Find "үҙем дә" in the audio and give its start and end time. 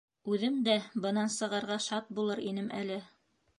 0.35-0.73